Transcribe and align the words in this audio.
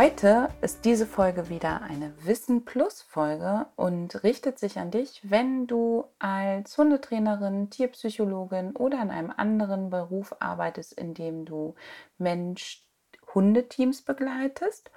Heute 0.00 0.48
ist 0.62 0.86
diese 0.86 1.04
Folge 1.04 1.50
wieder 1.50 1.82
eine 1.82 2.14
Wissen 2.24 2.64
Plus 2.64 3.02
Folge 3.02 3.66
und 3.76 4.24
richtet 4.24 4.58
sich 4.58 4.78
an 4.78 4.90
dich, 4.90 5.20
wenn 5.24 5.66
du 5.66 6.06
als 6.18 6.78
Hundetrainerin, 6.78 7.68
Tierpsychologin 7.68 8.74
oder 8.76 9.02
in 9.02 9.10
einem 9.10 9.30
anderen 9.30 9.90
Beruf 9.90 10.34
arbeitest, 10.40 10.94
in 10.94 11.12
dem 11.12 11.44
du 11.44 11.74
Mensch-Hundeteams 12.16 14.00
begleitest. 14.00 14.90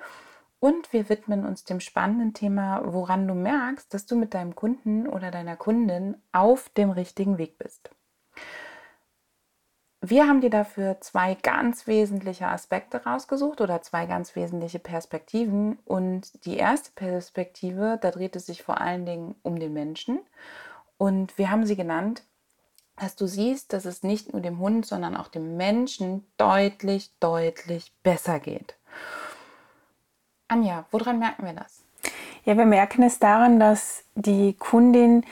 Und 0.62 0.94
wir 0.94 1.10
widmen 1.10 1.46
uns 1.46 1.66
dem 1.66 1.82
spannenden 1.82 2.34
Thema, 2.34 2.82
woran 2.86 3.28
du 3.28 3.34
merkst, 3.34 3.94
dass 3.94 4.06
du 4.06 4.16
mit 4.16 4.34
deinem 4.34 4.56
Kunden 4.56 5.06
oder 5.06 5.32
deiner 5.32 5.58
Kundin 5.58 6.16
auf 6.32 6.70
dem 6.70 6.92
richtigen 6.92 7.38
Weg 7.38 7.58
bist. 7.58 7.90
Wir 10.06 10.28
haben 10.28 10.42
dir 10.42 10.50
dafür 10.50 11.00
zwei 11.00 11.36
ganz 11.36 11.88
wesentliche 11.88 12.50
Aspekte 12.50 13.06
rausgesucht 13.06 13.62
oder 13.62 13.82
zwei 13.82 14.06
ganz 14.06 14.36
wesentliche 14.36 14.80
Perspektiven. 14.80 15.80
Und 15.86 16.46
die 16.46 16.58
erste 16.58 16.92
Perspektive, 16.92 17.98
da 18.02 18.12
dreht 18.12 18.36
es 18.36 18.48
sich 18.48 18.64
vor 18.64 18.82
allen 18.82 19.06
Dingen 19.06 19.36
um 19.44 19.58
den 19.58 19.72
Menschen. 19.72 20.20
Und 20.98 21.38
wir 21.38 21.50
haben 21.50 21.66
sie 21.66 21.78
genannt, 21.78 22.24
dass 22.98 23.16
du 23.16 23.28
siehst, 23.28 23.72
dass 23.72 23.86
es 23.86 24.04
nicht 24.04 24.34
nur 24.34 24.42
dem 24.42 24.60
Hund, 24.60 24.86
sondern 24.86 25.16
auch 25.16 25.30
dem 25.30 25.56
Menschen 25.56 26.26
deutlich, 26.36 27.12
deutlich 27.22 27.94
besser 28.04 28.42
geht. 28.42 28.76
Anja, 30.50 30.84
woran 30.92 31.18
merken 31.18 31.46
wir 31.46 31.54
das? 31.54 31.82
Ja, 32.44 32.58
wir 32.58 32.66
merken 32.66 33.04
es 33.04 33.20
daran, 33.20 33.58
dass 33.58 34.04
die 34.16 34.52
Kundin 34.52 35.24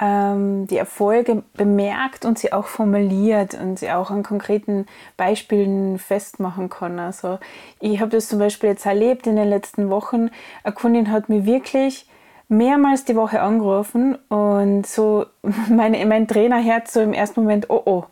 die 0.00 0.76
Erfolge 0.76 1.42
bemerkt 1.54 2.24
und 2.24 2.38
sie 2.38 2.52
auch 2.52 2.66
formuliert 2.66 3.54
und 3.54 3.80
sie 3.80 3.90
auch 3.90 4.12
an 4.12 4.22
konkreten 4.22 4.86
Beispielen 5.16 5.98
festmachen 5.98 6.68
kann. 6.68 7.00
Also 7.00 7.40
ich 7.80 8.00
habe 8.00 8.12
das 8.12 8.28
zum 8.28 8.38
Beispiel 8.38 8.70
jetzt 8.70 8.86
erlebt 8.86 9.26
in 9.26 9.34
den 9.34 9.48
letzten 9.48 9.90
Wochen. 9.90 10.30
Eine 10.62 10.74
Kundin 10.74 11.10
hat 11.10 11.28
mir 11.28 11.46
wirklich 11.46 12.06
mehrmals 12.48 13.06
die 13.06 13.16
Woche 13.16 13.40
angerufen 13.40 14.16
und 14.28 14.86
so 14.86 15.26
meine, 15.68 16.04
mein 16.06 16.28
Trainerherz 16.28 16.92
so 16.92 17.00
im 17.00 17.12
ersten 17.12 17.40
Moment, 17.40 17.68
oh 17.68 17.82
oh. 17.84 18.04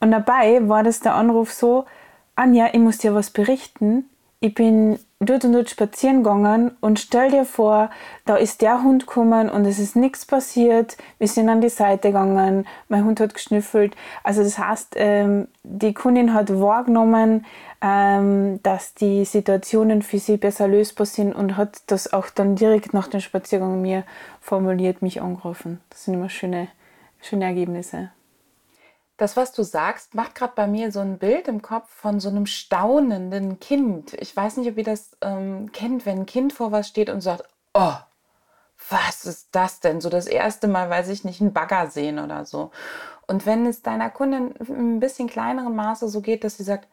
Und 0.00 0.12
dabei 0.12 0.66
war 0.68 0.82
das 0.82 1.00
der 1.00 1.14
Anruf 1.14 1.52
so, 1.52 1.84
Anja, 2.34 2.68
ich 2.72 2.80
muss 2.80 2.96
dir 2.96 3.14
was 3.14 3.28
berichten. 3.28 4.08
Ich 4.42 4.54
bin 4.54 4.98
dort 5.18 5.44
und 5.44 5.52
dort 5.52 5.68
spazieren 5.68 6.22
gegangen 6.22 6.70
und 6.80 6.98
stell 6.98 7.30
dir 7.30 7.44
vor, 7.44 7.90
da 8.24 8.36
ist 8.36 8.62
der 8.62 8.82
Hund 8.82 9.06
gekommen 9.06 9.50
und 9.50 9.66
es 9.66 9.78
ist 9.78 9.96
nichts 9.96 10.24
passiert. 10.24 10.96
Wir 11.18 11.28
sind 11.28 11.50
an 11.50 11.60
die 11.60 11.68
Seite 11.68 12.08
gegangen, 12.08 12.66
mein 12.88 13.04
Hund 13.04 13.20
hat 13.20 13.34
geschnüffelt. 13.34 13.94
Also 14.24 14.42
das 14.42 14.58
heißt, 14.58 14.94
ähm, 14.96 15.48
die 15.62 15.92
Kundin 15.92 16.32
hat 16.32 16.48
wahrgenommen, 16.58 17.44
ähm, 17.82 18.62
dass 18.62 18.94
die 18.94 19.26
Situationen 19.26 20.00
für 20.00 20.18
sie 20.18 20.38
besser 20.38 20.68
lösbar 20.68 21.04
sind 21.04 21.34
und 21.34 21.58
hat 21.58 21.82
das 21.88 22.10
auch 22.14 22.30
dann 22.30 22.56
direkt 22.56 22.94
nach 22.94 23.08
dem 23.08 23.20
Spaziergang 23.20 23.82
mir 23.82 24.04
formuliert, 24.40 25.02
mich 25.02 25.20
angerufen. 25.20 25.80
Das 25.90 26.06
sind 26.06 26.14
immer 26.14 26.30
schöne, 26.30 26.68
schöne 27.20 27.44
Ergebnisse. 27.44 28.10
Das, 29.20 29.36
was 29.36 29.52
du 29.52 29.64
sagst, 29.64 30.14
macht 30.14 30.34
gerade 30.34 30.54
bei 30.56 30.66
mir 30.66 30.90
so 30.90 31.00
ein 31.00 31.18
Bild 31.18 31.46
im 31.46 31.60
Kopf 31.60 31.90
von 31.90 32.20
so 32.20 32.30
einem 32.30 32.46
staunenden 32.46 33.60
Kind. 33.60 34.14
Ich 34.14 34.34
weiß 34.34 34.56
nicht, 34.56 34.70
ob 34.70 34.78
ihr 34.78 34.84
das 34.84 35.14
ähm, 35.20 35.70
kennt, 35.72 36.06
wenn 36.06 36.20
ein 36.20 36.26
Kind 36.26 36.54
vor 36.54 36.72
was 36.72 36.88
steht 36.88 37.10
und 37.10 37.20
sagt, 37.20 37.44
oh, 37.74 37.92
was 38.88 39.26
ist 39.26 39.48
das 39.52 39.80
denn? 39.80 40.00
So 40.00 40.08
das 40.08 40.26
erste 40.26 40.68
Mal, 40.68 40.88
weiß 40.88 41.10
ich 41.10 41.22
nicht, 41.22 41.42
einen 41.42 41.52
Bagger 41.52 41.90
sehen 41.90 42.18
oder 42.18 42.46
so. 42.46 42.70
Und 43.26 43.44
wenn 43.44 43.66
es 43.66 43.82
deiner 43.82 44.08
Kundin 44.08 44.54
ein 44.58 45.00
bisschen 45.00 45.28
kleineren 45.28 45.76
Maße 45.76 46.08
so 46.08 46.22
geht, 46.22 46.42
dass 46.42 46.56
sie 46.56 46.64
sagt, 46.64 46.88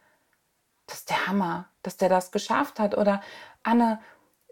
das 0.85 0.97
ist 0.97 1.09
der 1.09 1.27
Hammer, 1.27 1.69
dass 1.81 1.95
der 1.95 2.09
das 2.09 2.33
geschafft 2.33 2.77
hat. 2.77 2.97
Oder 2.97 3.21
Anne, 3.63 4.01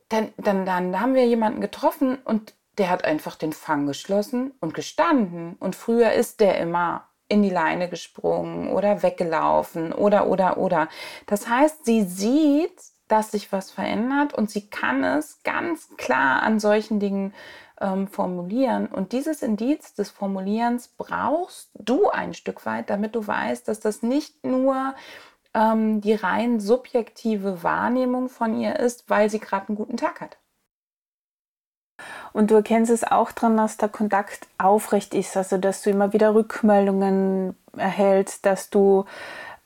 dann, 0.07 0.31
dann, 0.37 0.65
dann 0.65 0.97
haben 0.97 1.13
wir 1.13 1.27
jemanden 1.27 1.59
getroffen 1.59 2.19
und 2.23 2.53
der 2.77 2.89
hat 2.89 3.03
einfach 3.03 3.35
den 3.35 3.51
Fang 3.51 3.85
geschlossen 3.85 4.53
und 4.61 4.73
gestanden. 4.73 5.57
Und 5.59 5.75
früher 5.75 6.13
ist 6.13 6.39
der 6.39 6.57
immer 6.57 7.09
in 7.27 7.41
die 7.41 7.49
Leine 7.49 7.89
gesprungen 7.89 8.69
oder 8.69 9.01
weggelaufen 9.03 9.93
oder, 9.93 10.27
oder, 10.27 10.57
oder. 10.57 10.89
Das 11.25 11.47
heißt, 11.47 11.85
sie 11.85 12.03
sieht, 12.03 12.75
dass 13.07 13.31
sich 13.31 13.51
was 13.51 13.71
verändert 13.71 14.33
und 14.33 14.49
sie 14.49 14.67
kann 14.67 15.03
es 15.03 15.41
ganz 15.43 15.95
klar 15.97 16.43
an 16.43 16.59
solchen 16.59 16.99
Dingen 16.99 17.33
ähm, 17.79 18.07
formulieren. 18.07 18.87
Und 18.87 19.11
dieses 19.11 19.41
Indiz 19.41 19.93
des 19.93 20.09
Formulierens 20.09 20.87
brauchst 20.87 21.69
du 21.75 22.09
ein 22.09 22.33
Stück 22.33 22.65
weit, 22.65 22.89
damit 22.89 23.15
du 23.15 23.25
weißt, 23.25 23.67
dass 23.67 23.79
das 23.79 24.01
nicht 24.01 24.43
nur 24.45 24.95
ähm, 25.53 26.01
die 26.01 26.13
rein 26.13 26.59
subjektive 26.59 27.63
Wahrnehmung 27.63 28.29
von 28.29 28.59
ihr 28.59 28.79
ist, 28.79 29.09
weil 29.09 29.29
sie 29.29 29.39
gerade 29.39 29.69
einen 29.69 29.77
guten 29.77 29.97
Tag 29.97 30.21
hat. 30.21 30.37
Und 32.35 32.51
du 32.51 32.55
erkennst 32.55 32.91
es 32.91 33.05
auch 33.05 33.31
daran, 33.31 33.55
dass 33.55 33.77
der 33.77 33.87
Kontakt 33.87 34.47
aufrecht 34.57 35.13
ist, 35.13 35.37
also 35.37 35.57
dass 35.57 35.83
du 35.83 35.89
immer 35.89 36.11
wieder 36.11 36.35
Rückmeldungen 36.35 37.55
erhältst, 37.77 38.45
dass 38.45 38.69
du 38.69 39.05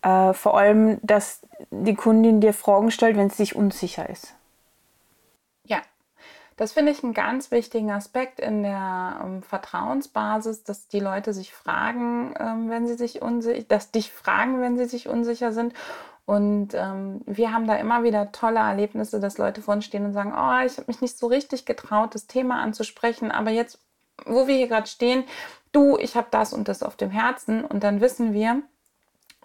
äh, 0.03 0.33
vor 0.33 0.55
allem, 0.55 0.99
dass 1.01 1.41
die 1.71 1.95
Kundin 1.95 2.41
dir 2.41 2.53
Fragen 2.53 2.91
stellt, 2.91 3.17
wenn 3.17 3.31
sie 3.31 3.37
sich 3.37 3.55
unsicher 3.55 4.07
ist. 4.07 4.35
Ja, 5.63 5.81
das 6.57 6.73
finde 6.73 6.91
ich 6.91 7.03
einen 7.03 7.15
ganz 7.15 7.49
wichtigen 7.49 7.89
Aspekt 7.89 8.39
in 8.39 8.61
der 8.61 9.19
ähm, 9.23 9.41
Vertrauensbasis, 9.41 10.63
dass 10.63 10.87
die 10.87 10.99
Leute 10.99 11.33
sich 11.33 11.55
fragen, 11.55 12.35
ähm, 12.39 12.69
wenn 12.69 12.85
sie 12.85 12.97
sich 12.97 13.23
unsicher, 13.23 13.63
dass 13.67 13.89
dich 13.89 14.11
fragen, 14.11 14.61
wenn 14.61 14.77
sie 14.77 14.85
sich 14.85 15.09
unsicher 15.09 15.53
sind 15.53 15.73
und 16.29 16.75
ähm, 16.75 17.21
wir 17.25 17.51
haben 17.51 17.65
da 17.65 17.75
immer 17.77 18.03
wieder 18.03 18.31
tolle 18.31 18.59
Erlebnisse, 18.59 19.19
dass 19.19 19.39
Leute 19.39 19.63
vor 19.63 19.73
uns 19.73 19.85
stehen 19.85 20.05
und 20.05 20.13
sagen, 20.13 20.31
oh, 20.31 20.63
ich 20.63 20.77
habe 20.77 20.85
mich 20.85 21.01
nicht 21.01 21.17
so 21.17 21.25
richtig 21.25 21.65
getraut, 21.65 22.13
das 22.13 22.27
Thema 22.27 22.61
anzusprechen, 22.61 23.31
aber 23.31 23.49
jetzt, 23.49 23.79
wo 24.27 24.45
wir 24.45 24.55
hier 24.55 24.67
gerade 24.67 24.85
stehen, 24.85 25.23
du, 25.71 25.97
ich 25.97 26.15
habe 26.15 26.27
das 26.29 26.53
und 26.53 26.67
das 26.67 26.83
auf 26.83 26.95
dem 26.95 27.09
Herzen. 27.09 27.65
Und 27.65 27.83
dann 27.83 27.99
wissen 27.99 28.31
wir, 28.31 28.61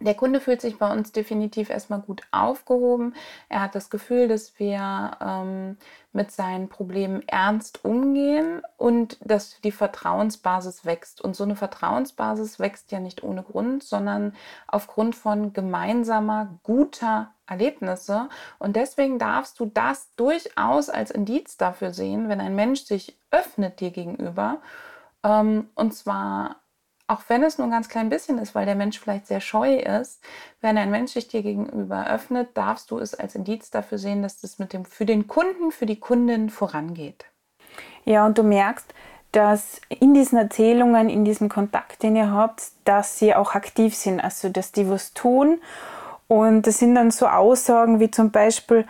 der 0.00 0.15
Kunde 0.15 0.41
fühlt 0.41 0.60
sich 0.60 0.78
bei 0.78 0.91
uns 0.93 1.12
definitiv 1.12 1.71
erstmal 1.71 2.00
gut 2.00 2.22
aufgehoben. 2.32 3.15
Er 3.49 3.62
hat 3.62 3.77
das 3.77 3.91
Gefühl, 3.91 4.27
dass 4.27 4.59
wir 4.59 5.12
ähm, 5.21 5.77
mit 6.12 6.32
seinen 6.32 6.69
Problemen 6.69 7.22
ernst 7.28 7.84
umgehen 7.84 8.60
und 8.77 9.19
dass 9.21 9.60
die 9.60 9.71
Vertrauensbasis 9.71 10.84
wächst. 10.84 11.21
Und 11.21 11.37
so 11.37 11.44
eine 11.44 11.55
Vertrauensbasis 11.55 12.59
wächst 12.59 12.91
ja 12.91 12.99
nicht 12.99 13.22
ohne 13.22 13.44
Grund, 13.44 13.84
sondern 13.84 14.34
aufgrund 14.66 15.15
von 15.15 15.53
gemeinsamer, 15.53 16.59
guter 16.65 17.32
Erlebnisse. 17.47 18.28
Und 18.59 18.75
deswegen 18.75 19.21
darfst 19.21 19.61
du 19.61 19.66
das 19.66 20.12
durchaus 20.16 20.91
als 20.91 21.12
Indiz 21.12 21.56
dafür 21.56 21.93
sehen, 21.93 22.28
wenn 22.28 22.41
ein 22.41 22.56
Mensch 22.56 22.82
sich 22.82 23.16
öffnet 23.31 23.78
dir 23.78 23.93
gegenüber. 23.93 24.59
Ähm, 25.22 25.69
und 25.76 25.94
zwar 25.94 26.56
auch 27.06 27.22
wenn 27.28 27.42
es 27.42 27.59
nur 27.59 27.66
ein 27.66 27.70
ganz 27.70 27.88
klein 27.88 28.09
bisschen 28.09 28.38
ist, 28.38 28.54
weil 28.54 28.65
der 28.65 28.75
Mensch 28.75 28.98
vielleicht 28.98 29.26
sehr 29.26 29.41
scheu 29.41 29.76
ist, 29.76 30.22
wenn 30.60 30.78
ein 30.78 30.91
Mensch 30.91 31.12
sich 31.12 31.28
dir 31.28 31.42
gegenüber 31.42 32.06
öffnet, 32.09 32.56
darfst 32.56 32.91
du 32.91 32.98
es 32.98 33.15
als 33.15 33.34
Indiz 33.34 33.70
dafür 33.70 33.98
sehen, 33.98 34.22
dass 34.22 34.41
das 34.41 34.59
mit 34.59 34.72
dem 34.72 34.84
für 34.84 35.04
den 35.04 35.26
Kunden, 35.26 35.70
für 35.70 35.87
die 35.87 36.00
Kundin 36.00 36.48
vorangeht. 36.48 37.26
Ja, 38.05 38.25
und 38.25 38.38
du 38.38 38.43
merkst, 38.43 38.94
dass 39.32 39.81
in 39.88 40.14
diesen 40.14 40.38
Erzählungen, 40.38 41.08
in 41.08 41.25
diesem 41.25 41.49
Kontakt, 41.49 42.02
den 42.02 42.17
ihr 42.17 42.31
habt, 42.31 42.62
dass 42.84 43.19
sie 43.19 43.34
auch 43.34 43.55
aktiv 43.55 43.94
sind, 43.94 44.20
also 44.20 44.49
dass 44.49 44.73
die 44.73 44.88
was 44.88 45.12
tun. 45.12 45.61
Und 46.28 46.67
das 46.67 46.78
sind 46.78 46.94
dann 46.94 47.11
so 47.11 47.26
Aussagen 47.26 48.00
wie 48.00 48.11
zum 48.11 48.31
Beispiel, 48.31 48.87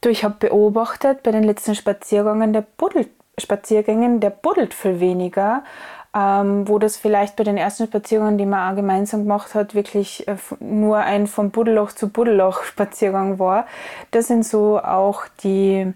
du, 0.00 0.10
ich 0.10 0.24
habe 0.24 0.34
beobachtet 0.38 1.22
bei 1.22 1.30
den 1.30 1.44
letzten 1.44 1.74
Spaziergängen, 1.74 2.52
der 2.52 2.62
buddelt, 2.62 3.10
Spaziergängen, 3.38 4.20
der 4.20 4.30
buddelt 4.30 4.74
viel 4.74 5.00
weniger 5.00 5.64
ähm, 6.14 6.68
wo 6.68 6.78
das 6.78 6.96
vielleicht 6.96 7.34
bei 7.34 7.42
den 7.42 7.56
ersten 7.56 7.86
Spaziergängen, 7.86 8.38
die 8.38 8.46
man 8.46 8.72
auch 8.72 8.76
gemeinsam 8.76 9.22
gemacht 9.22 9.54
hat, 9.54 9.74
wirklich 9.74 10.28
äh, 10.28 10.36
nur 10.60 10.98
ein 10.98 11.26
vom 11.26 11.50
Buddelloch 11.50 11.92
zu 11.92 12.08
Buddelloch 12.08 12.62
Spaziergang 12.64 13.38
war. 13.38 13.66
Das 14.12 14.28
sind 14.28 14.46
so 14.46 14.78
auch 14.78 15.24
die, 15.42 15.92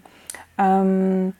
ähm, 0.57 1.33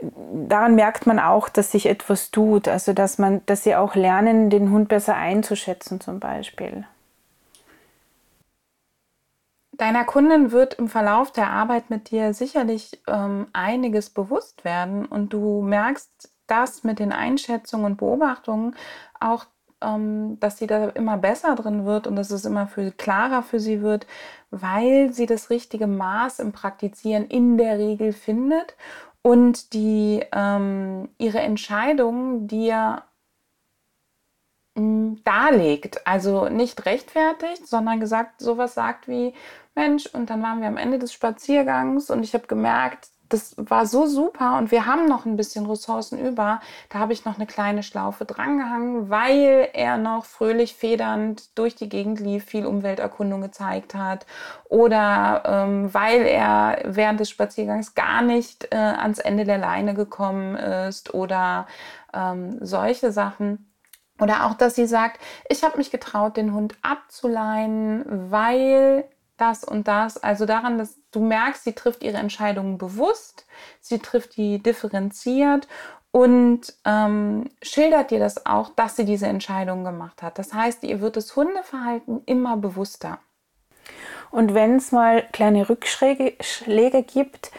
daran 0.00 0.74
merkt 0.74 1.06
man 1.06 1.18
auch, 1.18 1.50
dass 1.50 1.72
sich 1.72 1.86
etwas 1.86 2.30
tut, 2.30 2.66
also 2.66 2.94
dass 2.94 3.18
man, 3.18 3.44
dass 3.44 3.64
sie 3.64 3.76
auch 3.76 3.94
lernen, 3.94 4.48
den 4.48 4.70
Hund 4.70 4.88
besser 4.88 5.14
einzuschätzen 5.14 6.00
zum 6.00 6.18
Beispiel. 6.18 6.86
Deiner 9.72 10.04
Kundin 10.04 10.50
wird 10.50 10.74
im 10.74 10.88
Verlauf 10.88 11.30
der 11.30 11.50
Arbeit 11.50 11.90
mit 11.90 12.10
dir 12.10 12.32
sicherlich 12.34 13.00
ähm, 13.06 13.46
einiges 13.52 14.10
bewusst 14.10 14.64
werden 14.64 15.04
und 15.06 15.32
du 15.32 15.62
merkst 15.62 16.32
das 16.48 16.84
mit 16.84 16.98
den 16.98 17.12
Einschätzungen 17.12 17.86
und 17.86 17.96
Beobachtungen 17.96 18.74
auch, 19.20 19.46
ähm, 19.80 20.38
dass 20.40 20.58
sie 20.58 20.66
da 20.66 20.88
immer 20.88 21.16
besser 21.18 21.54
drin 21.54 21.84
wird 21.84 22.06
und 22.06 22.16
dass 22.16 22.30
es 22.30 22.44
immer 22.44 22.66
viel 22.66 22.90
klarer 22.92 23.42
für 23.42 23.60
sie 23.60 23.82
wird, 23.82 24.06
weil 24.50 25.12
sie 25.12 25.26
das 25.26 25.50
richtige 25.50 25.86
Maß 25.86 26.40
im 26.40 26.52
Praktizieren 26.52 27.26
in 27.26 27.58
der 27.58 27.78
Regel 27.78 28.12
findet 28.12 28.76
und 29.22 29.72
die 29.74 30.24
ähm, 30.32 31.08
ihre 31.18 31.40
Entscheidungen 31.40 32.48
dir 32.48 33.02
mm, 34.74 35.16
darlegt, 35.24 36.06
also 36.06 36.48
nicht 36.48 36.86
rechtfertigt, 36.86 37.66
sondern 37.66 38.00
gesagt, 38.00 38.40
sowas 38.40 38.74
sagt 38.74 39.08
wie, 39.08 39.34
Mensch, 39.74 40.06
und 40.06 40.30
dann 40.30 40.42
waren 40.42 40.60
wir 40.60 40.68
am 40.68 40.76
Ende 40.76 40.98
des 40.98 41.12
Spaziergangs 41.12 42.10
und 42.10 42.22
ich 42.24 42.34
habe 42.34 42.46
gemerkt, 42.46 43.10
das 43.28 43.54
war 43.56 43.86
so 43.86 44.06
super 44.06 44.56
und 44.58 44.70
wir 44.70 44.86
haben 44.86 45.06
noch 45.06 45.26
ein 45.26 45.36
bisschen 45.36 45.66
Ressourcen 45.66 46.18
über. 46.18 46.60
Da 46.88 46.98
habe 46.98 47.12
ich 47.12 47.24
noch 47.24 47.36
eine 47.36 47.46
kleine 47.46 47.82
Schlaufe 47.82 48.24
drangehangen, 48.24 49.10
weil 49.10 49.68
er 49.72 49.98
noch 49.98 50.24
fröhlich 50.24 50.74
federnd 50.74 51.56
durch 51.58 51.74
die 51.74 51.88
Gegend 51.88 52.20
lief, 52.20 52.44
viel 52.44 52.66
Umwelterkundung 52.66 53.40
gezeigt 53.40 53.94
hat 53.94 54.26
oder 54.68 55.42
ähm, 55.44 55.92
weil 55.92 56.22
er 56.22 56.82
während 56.84 57.20
des 57.20 57.30
Spaziergangs 57.30 57.94
gar 57.94 58.22
nicht 58.22 58.72
äh, 58.72 58.76
ans 58.76 59.18
Ende 59.18 59.44
der 59.44 59.58
Leine 59.58 59.94
gekommen 59.94 60.56
ist 60.56 61.12
oder 61.14 61.66
ähm, 62.14 62.58
solche 62.60 63.12
Sachen. 63.12 63.64
Oder 64.20 64.46
auch, 64.46 64.54
dass 64.54 64.74
sie 64.74 64.86
sagt, 64.86 65.20
ich 65.48 65.62
habe 65.62 65.78
mich 65.78 65.92
getraut, 65.92 66.36
den 66.36 66.52
Hund 66.52 66.74
abzuleihen, 66.82 68.04
weil 68.30 69.04
das 69.40 69.64
und 69.64 69.88
das. 69.88 70.22
Also 70.22 70.46
daran, 70.46 70.78
dass 70.78 70.96
du 71.10 71.20
merkst, 71.20 71.64
sie 71.64 71.72
trifft 71.72 72.02
ihre 72.02 72.18
Entscheidungen 72.18 72.78
bewusst, 72.78 73.46
sie 73.80 73.98
trifft 73.98 74.36
die 74.36 74.62
differenziert 74.62 75.68
und 76.10 76.74
ähm, 76.84 77.50
schildert 77.62 78.10
dir 78.10 78.18
das 78.18 78.46
auch, 78.46 78.70
dass 78.74 78.96
sie 78.96 79.04
diese 79.04 79.26
Entscheidung 79.26 79.84
gemacht 79.84 80.22
hat. 80.22 80.38
Das 80.38 80.52
heißt, 80.52 80.82
ihr 80.84 81.00
wird 81.00 81.16
das 81.16 81.34
Hundeverhalten 81.36 82.22
immer 82.26 82.56
bewusster. 82.56 83.18
Und 84.30 84.54
wenn 84.54 84.76
es 84.76 84.92
mal 84.92 85.22
kleine 85.32 85.68
Rückschläge 85.68 87.02
gibt, 87.02 87.50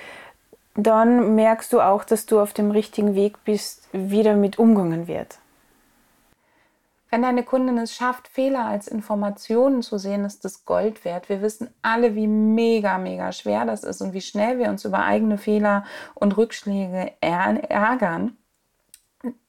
dann 0.76 1.36
merkst 1.36 1.74
du 1.74 1.82
auch, 1.82 2.04
dass 2.04 2.26
du 2.26 2.40
auf 2.40 2.54
dem 2.54 2.72
richtigen 2.72 3.16
Weg 3.16 3.44
bist, 3.44 3.88
wie 3.92 4.24
damit 4.24 4.60
umgegangen 4.60 5.08
wird. 5.08 5.40
Wenn 7.10 7.24
deine 7.24 7.44
Kundin 7.44 7.78
es 7.80 7.96
schafft, 7.96 8.28
Fehler 8.28 8.66
als 8.66 8.88
Informationen 8.88 9.82
zu 9.82 9.98
sehen, 9.98 10.26
ist 10.26 10.46
das 10.46 10.66
Gold 10.66 11.06
wert. 11.06 11.28
Wir 11.28 11.42
wissen 11.42 11.74
alle, 11.82 12.16
wie 12.16 12.28
mega, 12.28 12.98
mega 12.98 13.32
schwer 13.32 13.66
das 13.66 13.84
ist 13.84 14.02
und 14.02 14.14
wie 14.14 14.22
schnell 14.22 14.60
wir 14.60 14.70
uns 14.70 14.86
über 14.86 15.04
eigene 15.04 15.38
Fehler 15.38 15.86
und 16.14 16.38
Rückschläge 16.38 17.14
ärgern. 17.22 18.38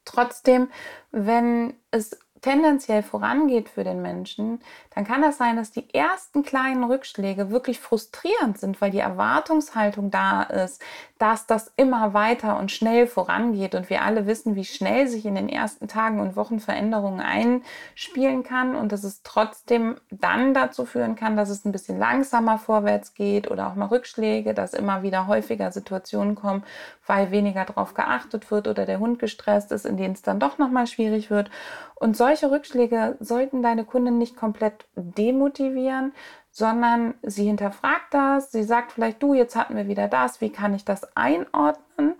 Trotzdem, 0.04 0.68
wenn 1.10 1.74
es 1.90 2.18
tendenziell 2.40 3.02
vorangeht 3.02 3.68
für 3.68 3.84
den 3.84 4.00
Menschen, 4.00 4.60
dann 4.94 5.04
kann 5.04 5.22
das 5.22 5.36
sein, 5.36 5.56
dass 5.56 5.72
die 5.72 5.92
ersten 5.92 6.42
kleinen 6.42 6.84
Rückschläge 6.84 7.50
wirklich 7.50 7.78
frustrierend 7.78 8.58
sind, 8.58 8.80
weil 8.80 8.90
die 8.90 8.98
Erwartungshaltung 8.98 10.10
da 10.10 10.42
ist, 10.42 10.82
dass 11.20 11.46
das 11.46 11.70
immer 11.76 12.14
weiter 12.14 12.58
und 12.58 12.72
schnell 12.72 13.06
vorangeht. 13.06 13.74
Und 13.74 13.90
wir 13.90 14.00
alle 14.00 14.26
wissen, 14.26 14.56
wie 14.56 14.64
schnell 14.64 15.06
sich 15.06 15.26
in 15.26 15.34
den 15.34 15.50
ersten 15.50 15.86
Tagen 15.86 16.18
und 16.18 16.34
Wochen 16.34 16.60
Veränderungen 16.60 17.20
einspielen 17.20 18.42
kann 18.42 18.74
und 18.74 18.90
dass 18.90 19.04
es 19.04 19.22
trotzdem 19.22 19.96
dann 20.10 20.54
dazu 20.54 20.86
führen 20.86 21.16
kann, 21.16 21.36
dass 21.36 21.50
es 21.50 21.66
ein 21.66 21.72
bisschen 21.72 21.98
langsamer 21.98 22.56
vorwärts 22.56 23.12
geht 23.12 23.50
oder 23.50 23.68
auch 23.68 23.74
mal 23.74 23.88
Rückschläge, 23.88 24.54
dass 24.54 24.72
immer 24.72 25.02
wieder 25.02 25.26
häufiger 25.26 25.70
Situationen 25.70 26.36
kommen, 26.36 26.64
weil 27.06 27.30
weniger 27.30 27.66
darauf 27.66 27.92
geachtet 27.92 28.50
wird 28.50 28.66
oder 28.66 28.86
der 28.86 28.98
Hund 28.98 29.18
gestresst 29.18 29.72
ist, 29.72 29.84
in 29.84 29.98
denen 29.98 30.14
es 30.14 30.22
dann 30.22 30.40
doch 30.40 30.56
nochmal 30.56 30.86
schwierig 30.86 31.28
wird. 31.30 31.50
Und 31.96 32.16
solche 32.16 32.50
Rückschläge 32.50 33.18
sollten 33.20 33.62
deine 33.62 33.84
Kunden 33.84 34.16
nicht 34.16 34.36
komplett 34.36 34.86
demotivieren, 34.96 36.14
sondern 36.50 37.14
sie 37.22 37.44
hinterfragt 37.44 38.12
das. 38.12 38.52
Sie 38.52 38.64
sagt 38.64 38.92
vielleicht, 38.92 39.22
du, 39.22 39.34
jetzt 39.34 39.56
hatten 39.56 39.76
wir 39.76 39.88
wieder 39.88 40.08
das, 40.08 40.40
wie 40.40 40.50
kann 40.50 40.74
ich 40.74 40.84
das 40.84 41.16
einordnen? 41.16 42.14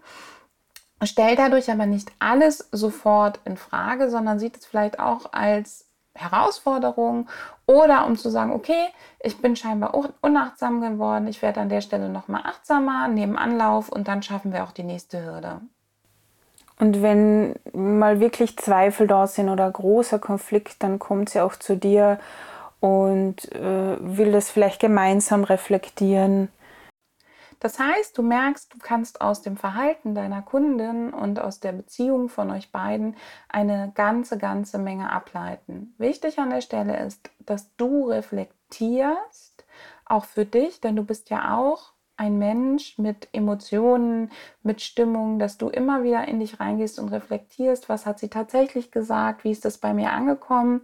Stellt 1.03 1.39
dadurch 1.39 1.71
aber 1.71 1.87
nicht 1.87 2.13
alles 2.19 2.69
sofort 2.73 3.41
in 3.45 3.57
Frage, 3.57 4.11
sondern 4.11 4.39
sieht 4.39 4.59
es 4.59 4.67
vielleicht 4.67 5.01
auch 5.01 5.33
als 5.33 5.87
Herausforderung 6.15 7.29
oder 7.67 8.07
um 8.07 8.17
zu 8.17 8.31
sagen, 8.31 8.53
okay, 8.53 8.89
ich 9.21 9.41
bin 9.41 9.57
scheinbar 9.57 9.95
unachtsam 10.21 10.81
geworden, 10.81 11.29
ich 11.29 11.41
werde 11.41 11.61
an 11.61 11.69
der 11.69 11.81
Stelle 11.81 12.09
nochmal 12.09 12.43
achtsamer, 12.45 13.09
neben 13.09 13.39
Anlauf 13.39 13.89
und 13.89 14.09
dann 14.09 14.23
schaffen 14.23 14.53
wir 14.53 14.65
auch 14.65 14.73
die 14.73 14.83
nächste 14.83 15.25
Hürde. 15.25 15.61
Und 16.79 17.03
wenn 17.03 17.55
mal 17.73 18.21
wirklich 18.21 18.57
Zweifel 18.57 19.07
da 19.07 19.27
sind 19.27 19.51
oder 19.51 19.71
großer 19.71 20.19
Konflikt, 20.19 20.83
dann 20.83 20.99
kommt 20.99 21.29
sie 21.29 21.41
auch 21.41 21.55
zu 21.55 21.77
dir 21.77 22.19
und 22.81 23.53
äh, 23.53 23.97
will 24.01 24.33
das 24.33 24.51
vielleicht 24.51 24.81
gemeinsam 24.81 25.45
reflektieren. 25.45 26.49
Das 27.61 27.79
heißt, 27.79 28.17
du 28.17 28.23
merkst, 28.23 28.73
du 28.73 28.79
kannst 28.79 29.21
aus 29.21 29.43
dem 29.43 29.59
Verhalten 29.59 30.15
deiner 30.15 30.41
Kundin 30.41 31.13
und 31.13 31.39
aus 31.39 31.61
der 31.61 31.73
Beziehung 31.73 32.31
von 32.31 32.51
euch 32.51 32.73
beiden 32.73 33.17
eine 33.51 33.93
ganze, 33.95 34.39
ganze 34.39 34.79
Menge 34.79 35.13
ableiten. 35.13 35.95
Wichtig 35.99 36.39
an 36.39 36.49
der 36.49 36.63
Stelle 36.63 37.05
ist, 37.05 37.31
dass 37.41 37.77
du 37.77 38.09
reflektierst, 38.09 39.67
auch 40.07 40.25
für 40.25 40.47
dich, 40.47 40.81
denn 40.81 40.97
du 40.97 41.05
bist 41.05 41.29
ja 41.29 41.59
auch 41.59 41.93
ein 42.17 42.39
Mensch 42.39 42.99
mit 42.99 43.29
Emotionen, 43.33 44.31
mit 44.63 44.83
Stimmung, 44.83 45.39
dass 45.39 45.57
du 45.57 45.69
immer 45.69 46.03
wieder 46.03 46.29
in 46.29 46.41
dich 46.41 46.61
reingehst 46.61 46.99
und 46.99 47.09
reflektierst, 47.09 47.89
was 47.89 48.05
hat 48.05 48.19
sie 48.19 48.29
tatsächlich 48.29 48.91
gesagt, 48.91 49.45
wie 49.45 49.51
ist 49.51 49.65
das 49.65 49.79
bei 49.79 49.95
mir 49.95 50.13
angekommen, 50.13 50.83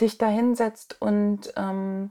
dich 0.00 0.18
da 0.18 0.28
hinsetzt 0.28 1.00
und 1.00 1.52
ähm, 1.56 2.10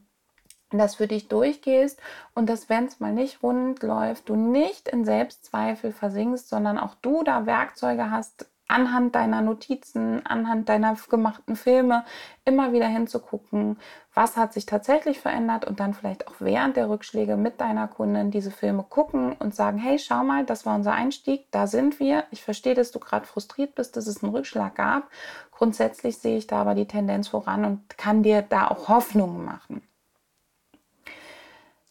das 0.71 0.95
für 0.95 1.07
dich 1.07 1.27
durchgehst. 1.27 1.99
Und 2.33 2.49
dass, 2.49 2.69
wenn 2.69 2.85
es 2.85 2.99
mal 2.99 3.13
nicht 3.13 3.43
rund 3.43 3.83
läuft, 3.83 4.29
du 4.29 4.35
nicht 4.35 4.87
in 4.87 5.05
Selbstzweifel 5.05 5.91
versinkst, 5.91 6.49
sondern 6.49 6.77
auch 6.77 6.95
du 6.95 7.23
da 7.23 7.45
Werkzeuge 7.45 8.11
hast, 8.11 8.47
anhand 8.67 9.15
deiner 9.15 9.41
Notizen, 9.41 10.25
anhand 10.25 10.69
deiner 10.69 10.95
gemachten 11.09 11.55
Filme 11.55 12.05
immer 12.45 12.73
wieder 12.73 12.87
hinzugucken, 12.87 13.77
was 14.13 14.37
hat 14.37 14.53
sich 14.53 14.65
tatsächlich 14.65 15.19
verändert 15.19 15.65
und 15.65 15.79
dann 15.79 15.93
vielleicht 15.93 16.27
auch 16.27 16.35
während 16.39 16.77
der 16.77 16.89
Rückschläge 16.89 17.35
mit 17.35 17.61
deiner 17.61 17.87
Kundin 17.87 18.31
diese 18.31 18.51
Filme 18.51 18.83
gucken 18.83 19.33
und 19.33 19.55
sagen, 19.55 19.77
hey, 19.77 19.99
schau 19.99 20.23
mal, 20.23 20.45
das 20.45 20.65
war 20.65 20.75
unser 20.75 20.93
Einstieg, 20.93 21.51
da 21.51 21.67
sind 21.67 21.99
wir. 21.99 22.23
Ich 22.31 22.43
verstehe, 22.43 22.75
dass 22.75 22.91
du 22.91 22.99
gerade 22.99 23.25
frustriert 23.25 23.75
bist, 23.75 23.97
dass 23.97 24.07
es 24.07 24.23
einen 24.23 24.33
Rückschlag 24.33 24.75
gab. 24.75 25.09
Grundsätzlich 25.51 26.17
sehe 26.17 26.37
ich 26.37 26.47
da 26.47 26.61
aber 26.61 26.75
die 26.75 26.87
Tendenz 26.87 27.27
voran 27.27 27.65
und 27.65 27.97
kann 27.97 28.23
dir 28.23 28.41
da 28.41 28.67
auch 28.67 28.87
Hoffnungen 28.87 29.43
machen. 29.45 29.81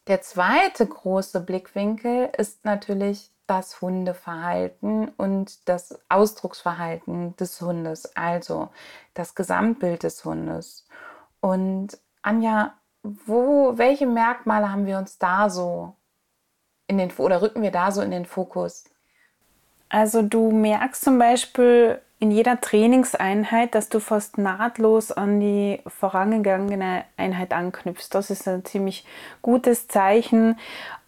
Der 0.07 0.21
zweite 0.21 0.85
große 0.85 1.39
Blickwinkel 1.39 2.29
ist 2.37 2.65
natürlich 2.65 3.32
das 3.47 3.81
Hundeverhalten 3.81 5.09
und 5.09 5.67
das 5.67 5.99
Ausdrucksverhalten 6.09 7.35
des 7.35 7.61
Hundes, 7.61 8.15
also 8.15 8.69
das 9.13 9.35
Gesamtbild 9.35 10.03
des 10.03 10.23
Hundes. 10.23 10.85
Und 11.41 11.97
Anja, 12.21 12.73
wo, 13.03 13.77
welche 13.77 14.07
Merkmale 14.07 14.71
haben 14.71 14.85
wir 14.85 14.97
uns 14.97 15.17
da 15.17 15.49
so 15.49 15.95
in 16.87 16.97
den 16.97 17.11
oder 17.11 17.41
rücken 17.41 17.61
wir 17.61 17.71
da 17.71 17.91
so 17.91 18.01
in 18.01 18.11
den 18.11 18.25
Fokus? 18.25 18.85
Also 19.89 20.21
du 20.21 20.51
merkst 20.51 21.03
zum 21.03 21.19
Beispiel 21.19 22.01
in 22.23 22.31
jeder 22.31 22.61
Trainingseinheit, 22.61 23.75
dass 23.75 23.89
du 23.89 23.99
fast 23.99 24.37
nahtlos 24.37 25.11
an 25.11 25.41
die 25.41 25.81
vorangegangene 25.85 27.03
Einheit 27.17 27.51
anknüpfst. 27.51 28.07
Das 28.11 28.29
ist 28.29 28.47
ein 28.47 28.63
ziemlich 28.63 29.03
gutes 29.41 29.89
Zeichen. 29.89 30.57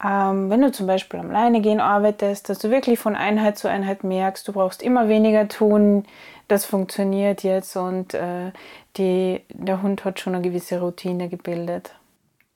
Ähm, 0.04 0.50
wenn 0.50 0.60
du 0.60 0.74
zum 0.74 0.88
Beispiel 0.88 1.22
am 1.22 1.32
Leinegehen 1.32 1.80
arbeitest, 1.80 2.50
dass 2.50 2.60
du 2.60 2.70
wirklich 2.70 3.00
von 3.00 3.16
Einheit 3.16 3.58
zu 3.58 3.70
Einheit 3.70 4.04
merkst, 4.04 4.46
du 4.46 4.52
brauchst 4.52 4.84
immer 4.84 5.08
weniger 5.08 5.48
tun, 5.48 6.04
das 6.50 6.66
funktioniert 6.66 7.44
jetzt 7.44 7.78
und 7.78 8.14
äh, 8.14 8.52
die, 8.98 9.40
der 9.48 9.82
Hund 9.82 10.04
hat 10.04 10.20
schon 10.20 10.36
eine 10.36 10.44
gewisse 10.44 10.82
Routine 10.82 11.30
gebildet. 11.30 11.96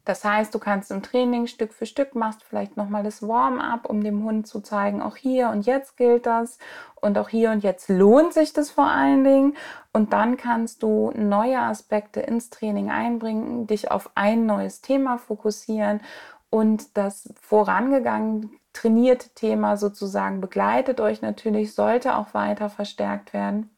Das 0.10 0.26
heißt, 0.26 0.56
du 0.56 0.58
kannst 0.58 0.90
im 0.90 1.04
Training 1.04 1.46
Stück 1.46 1.72
für 1.72 1.86
Stück 1.86 2.16
machst 2.16 2.44
vielleicht 2.44 2.76
nochmal 2.78 3.04
das 3.04 3.22
Warm-up, 3.22 3.88
um 3.88 4.04
dem 4.04 4.24
Hund 4.24 4.48
zu 4.48 4.60
zeigen, 4.60 5.04
auch 5.04 5.16
hier 5.16 5.52
und 5.52 5.68
jetzt 5.68 5.98
gilt 5.98 6.26
das 6.26 6.58
und 6.96 7.16
auch 7.20 7.30
hier 7.30 7.52
und 7.52 7.64
jetzt 7.64 7.90
lohnt 7.90 8.34
sich 8.34 8.52
das 8.52 8.72
vor 8.72 8.88
allen 8.88 9.24
Dingen. 9.24 9.56
Und 9.94 10.12
dann 10.12 10.36
kannst 10.36 10.82
du 10.82 11.12
neue 11.16 11.60
Aspekte 11.60 12.22
ins 12.22 12.50
Training 12.50 12.90
einbringen, 12.90 13.68
dich 13.68 13.92
auf 13.92 14.10
ein 14.16 14.48
neues 14.48 14.82
Thema 14.82 15.20
fokussieren 15.20 16.02
und 16.50 16.98
das 16.98 17.32
vorangegangen 17.40 18.50
trainierte 18.74 19.30
Thema 19.36 19.78
sozusagen 19.78 20.42
begleitet 20.42 21.02
euch 21.02 21.22
natürlich, 21.22 21.76
sollte 21.76 22.16
auch 22.16 22.34
weiter 22.34 22.72
verstärkt 22.72 23.32
werden, 23.32 23.70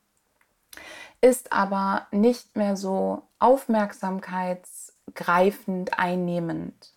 ist 1.20 1.52
aber 1.52 2.08
nicht 2.12 2.56
mehr 2.56 2.78
so 2.78 3.24
aufmerksamkeits 3.40 4.91
greifend, 5.16 5.98
einnehmend. 6.00 6.94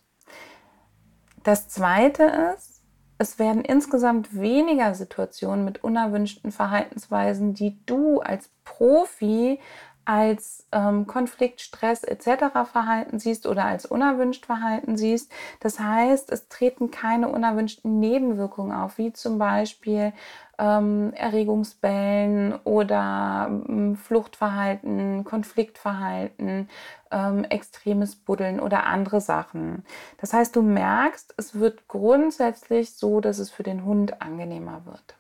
Das 1.43 1.69
Zweite 1.69 2.55
ist, 2.55 2.83
es 3.19 3.39
werden 3.39 3.65
insgesamt 3.65 4.35
weniger 4.39 4.95
Situationen 4.95 5.65
mit 5.65 5.85
unerwünschten 5.85 6.51
Verhaltensweisen, 6.51 7.55
die 7.55 7.79
du 7.87 8.21
als 8.21 8.51
Profi 8.65 9.61
als 10.05 10.67
ähm, 10.73 11.07
Konflikt, 11.07 11.61
Stress 11.61 12.05
etc. 12.05 12.69
Verhalten 12.71 13.19
siehst 13.19 13.47
oder 13.47 13.65
als 13.65 13.87
unerwünscht 13.87 14.47
Verhalten 14.47 14.97
siehst. 14.97 15.33
Das 15.61 15.79
heißt, 15.81 16.31
es 16.31 16.49
treten 16.49 16.91
keine 16.91 17.29
unerwünschten 17.29 18.01
Nebenwirkungen 18.01 18.73
auf, 18.73 18.99
wie 18.99 19.13
zum 19.13 19.39
Beispiel 19.39 20.13
ähm, 20.59 21.13
Erregungsbellen 21.15 22.55
oder 22.65 23.47
ähm, 23.51 23.97
Fluchtverhalten, 23.97 25.25
Konfliktverhalten, 25.25 26.69
ähm, 27.11 27.45
extremes 27.45 28.17
Buddeln 28.17 28.61
oder 28.61 28.87
andere 28.87 29.21
Sachen. 29.21 29.85
Das 30.21 30.33
heißt, 30.33 30.55
du 30.57 30.63
merkst, 30.63 31.35
es 31.37 31.59
wird 31.59 31.89
grundsätzlich 31.89 32.95
so, 32.95 33.21
dass 33.21 33.39
es 33.39 33.51
für 33.51 33.63
den 33.63 33.85
Hund 33.85 34.23
angenehmer 34.23 34.83
wird. 34.87 35.17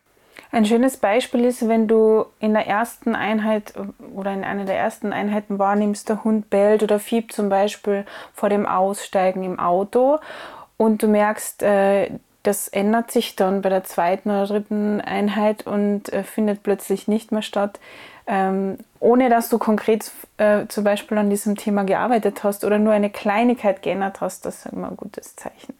Ein 0.54 0.66
schönes 0.66 0.98
Beispiel 0.98 1.44
ist, 1.44 1.66
wenn 1.66 1.88
du 1.88 2.26
in 2.38 2.52
der 2.52 2.68
ersten 2.68 3.16
Einheit 3.16 3.74
oder 4.14 4.32
in 4.32 4.44
einer 4.44 4.64
der 4.64 4.78
ersten 4.78 5.12
Einheiten 5.12 5.58
wahrnimmst, 5.58 6.08
der 6.08 6.22
Hund 6.22 6.48
bellt 6.48 6.84
oder 6.84 7.00
fiebt 7.00 7.32
zum 7.32 7.48
Beispiel 7.48 8.06
vor 8.32 8.50
dem 8.50 8.64
Aussteigen 8.64 9.42
im 9.42 9.58
Auto 9.58 10.20
und 10.76 11.02
du 11.02 11.08
merkst, 11.08 11.64
äh, 11.64 12.08
das 12.44 12.68
ändert 12.68 13.10
sich 13.10 13.34
dann 13.34 13.62
bei 13.62 13.68
der 13.68 13.82
zweiten 13.82 14.30
oder 14.30 14.46
dritten 14.46 15.00
Einheit 15.00 15.66
und 15.66 16.12
äh, 16.12 16.22
findet 16.22 16.62
plötzlich 16.62 17.08
nicht 17.08 17.32
mehr 17.32 17.42
statt, 17.42 17.80
ähm, 18.28 18.78
ohne 19.00 19.30
dass 19.30 19.48
du 19.48 19.58
konkret 19.58 20.12
äh, 20.36 20.66
zum 20.68 20.84
Beispiel 20.84 21.18
an 21.18 21.30
diesem 21.30 21.56
Thema 21.56 21.82
gearbeitet 21.82 22.44
hast 22.44 22.64
oder 22.64 22.78
nur 22.78 22.92
eine 22.92 23.10
Kleinigkeit 23.10 23.82
geändert 23.82 24.20
hast. 24.20 24.46
Das 24.46 24.66
ist 24.66 24.72
immer 24.72 24.90
ein 24.90 24.96
gutes 24.96 25.34
Zeichen. 25.34 25.74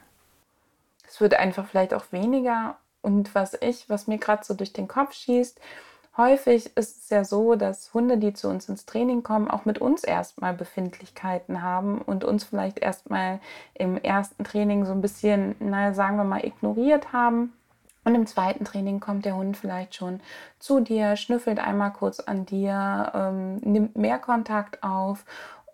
Es 1.06 1.20
wird 1.20 1.34
einfach 1.34 1.64
vielleicht 1.68 1.94
auch 1.94 2.06
weniger 2.10 2.74
und 3.04 3.34
was 3.34 3.56
ich, 3.60 3.88
was 3.90 4.06
mir 4.06 4.18
gerade 4.18 4.44
so 4.44 4.54
durch 4.54 4.72
den 4.72 4.88
Kopf 4.88 5.12
schießt, 5.12 5.60
häufig 6.16 6.76
ist 6.76 7.02
es 7.02 7.10
ja 7.10 7.24
so, 7.24 7.54
dass 7.54 7.92
Hunde, 7.92 8.18
die 8.18 8.32
zu 8.32 8.48
uns 8.48 8.68
ins 8.68 8.86
Training 8.86 9.22
kommen, 9.22 9.50
auch 9.50 9.64
mit 9.64 9.78
uns 9.78 10.04
erstmal 10.04 10.54
Befindlichkeiten 10.54 11.62
haben 11.62 12.00
und 12.00 12.24
uns 12.24 12.44
vielleicht 12.44 12.78
erstmal 12.78 13.40
im 13.74 13.98
ersten 13.98 14.44
Training 14.44 14.86
so 14.86 14.92
ein 14.92 15.02
bisschen, 15.02 15.54
naja, 15.58 15.92
sagen 15.92 16.16
wir 16.16 16.24
mal, 16.24 16.44
ignoriert 16.44 17.12
haben. 17.12 17.52
Und 18.04 18.14
im 18.14 18.26
zweiten 18.26 18.64
Training 18.64 19.00
kommt 19.00 19.24
der 19.24 19.36
Hund 19.36 19.56
vielleicht 19.56 19.94
schon 19.94 20.20
zu 20.58 20.80
dir, 20.80 21.16
schnüffelt 21.16 21.58
einmal 21.58 21.92
kurz 21.92 22.20
an 22.20 22.44
dir, 22.44 23.10
ähm, 23.14 23.56
nimmt 23.56 23.96
mehr 23.96 24.18
Kontakt 24.18 24.82
auf 24.82 25.24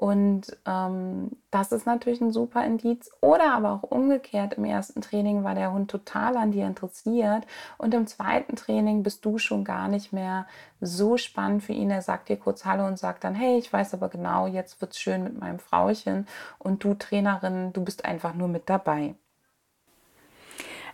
und 0.01 0.57
ähm, 0.67 1.31
das 1.51 1.73
ist 1.73 1.85
natürlich 1.85 2.23
ein 2.23 2.33
super 2.33 2.65
Indiz. 2.65 3.11
Oder 3.21 3.53
aber 3.53 3.73
auch 3.73 3.83
umgekehrt, 3.83 4.55
im 4.55 4.65
ersten 4.65 5.03
Training 5.03 5.45
war 5.45 5.55
der 5.55 5.75
Hund 5.75 5.91
total 5.91 6.39
an 6.39 6.53
dir 6.53 6.67
interessiert 6.67 7.47
und 7.77 7.93
im 7.93 8.07
zweiten 8.07 8.57
Training 8.57 9.03
bist 9.03 9.27
du 9.27 9.37
schon 9.37 9.63
gar 9.63 9.89
nicht 9.89 10.11
mehr 10.11 10.47
so 10.81 11.19
spannend 11.19 11.65
für 11.65 11.75
ihn. 11.75 11.91
Er 11.91 12.01
sagt 12.01 12.31
dir 12.31 12.39
kurz 12.39 12.65
Hallo 12.65 12.87
und 12.87 12.99
sagt 12.99 13.25
dann, 13.25 13.35
hey, 13.35 13.59
ich 13.59 13.71
weiß 13.71 13.93
aber 13.93 14.09
genau, 14.09 14.47
jetzt 14.47 14.81
wird 14.81 14.93
es 14.93 14.99
schön 14.99 15.23
mit 15.23 15.39
meinem 15.39 15.59
Frauchen 15.59 16.27
und 16.59 16.83
du 16.83 16.95
Trainerin, 16.95 17.75
du 17.75 17.85
bist 17.85 18.07
einfach 18.07 18.33
nur 18.33 18.49
mit 18.49 18.71
dabei. 18.71 19.15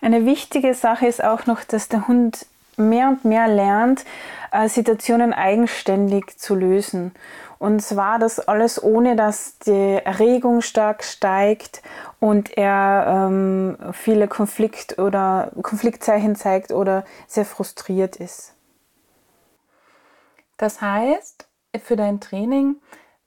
Eine 0.01 0.27
wichtige 0.27 0.75
Sache 0.75 1.07
ist 1.07 1.23
auch 1.23 1.47
noch, 1.47 1.63
dass 1.63 1.89
der 1.89 2.09
Hund 2.09 2.45
mehr 2.77 3.09
und 3.09 3.25
mehr 3.25 3.47
lernt, 3.47 4.05
äh, 4.51 4.69
Situationen 4.69 5.33
eigenständig 5.33 6.39
zu 6.39 6.55
lösen. 6.55 7.13
Und 7.59 7.81
zwar 7.81 8.19
das 8.19 8.41
alles 8.41 8.83
ohne, 8.83 9.17
dass 9.17 9.59
die 9.59 10.01
Erregung 10.05 10.61
stark 10.61 11.05
steigt 11.05 11.83
und 12.21 12.57
er 12.57 13.29
ähm, 13.29 13.79
viele 13.93 14.29
Konflikt 14.29 14.99
oder 14.99 15.53
Konfliktzeichen 15.63 16.37
zeigt 16.37 16.71
oder 16.71 17.05
sehr 17.27 17.45
frustriert 17.45 18.17
ist. 18.17 18.55
Das 20.59 20.81
heißt, 20.81 21.49
für 21.83 21.97
dein 21.97 22.21
Training 22.21 22.77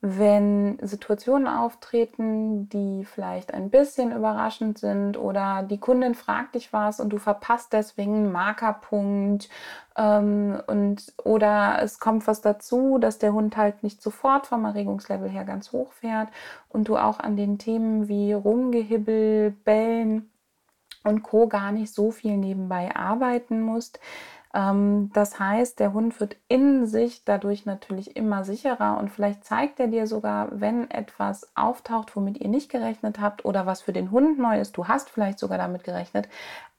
wenn 0.01 0.77
Situationen 0.81 1.47
auftreten, 1.47 2.69
die 2.69 3.03
vielleicht 3.03 3.53
ein 3.53 3.69
bisschen 3.69 4.13
überraschend 4.15 4.77
sind 4.77 5.17
oder 5.17 5.63
die 5.63 5.77
Kundin 5.77 6.15
fragt 6.15 6.55
dich 6.55 6.71
was 6.71 7.01
und 7.01 7.09
du 7.09 7.17
verpasst 7.17 7.73
deswegen 7.73 8.15
einen 8.15 8.31
Markerpunkt 8.31 9.49
ähm, 9.97 10.61
und 10.67 11.13
oder 11.25 11.79
es 11.81 11.99
kommt 11.99 12.27
was 12.27 12.39
dazu, 12.39 12.97
dass 12.97 13.19
der 13.19 13.33
Hund 13.33 13.57
halt 13.57 13.83
nicht 13.83 14.01
sofort 14.01 14.47
vom 14.47 14.63
Erregungslevel 14.63 15.29
her 15.29 15.43
ganz 15.43 15.73
hoch 15.73 15.91
fährt 15.91 16.29
und 16.69 16.87
du 16.87 16.95
auch 16.95 17.19
an 17.19 17.35
den 17.35 17.57
Themen 17.57 18.07
wie 18.07 18.31
Rumgehibbel, 18.31 19.51
Bellen 19.51 20.31
und 21.03 21.23
Co. 21.23 21.47
gar 21.47 21.73
nicht 21.73 21.93
so 21.93 22.11
viel 22.11 22.37
nebenbei 22.37 22.95
arbeiten 22.95 23.61
musst, 23.61 23.99
das 24.51 25.39
heißt, 25.39 25.79
der 25.79 25.93
Hund 25.93 26.19
wird 26.19 26.35
in 26.47 26.87
sich 26.87 27.23
dadurch 27.23 27.67
natürlich 27.67 28.15
immer 28.15 28.43
sicherer 28.43 28.97
und 28.97 29.09
vielleicht 29.09 29.45
zeigt 29.45 29.79
er 29.79 29.87
dir 29.87 30.07
sogar, 30.07 30.47
wenn 30.51 30.89
etwas 30.89 31.47
auftaucht, 31.55 32.15
womit 32.15 32.39
ihr 32.39 32.47
nicht 32.47 32.71
gerechnet 32.71 33.19
habt 33.19 33.45
oder 33.45 33.67
was 33.67 33.81
für 33.83 33.93
den 33.93 34.09
Hund 34.09 34.39
neu 34.39 34.59
ist, 34.59 34.75
du 34.75 34.87
hast 34.87 35.11
vielleicht 35.11 35.37
sogar 35.37 35.59
damit 35.59 35.83
gerechnet, 35.83 36.27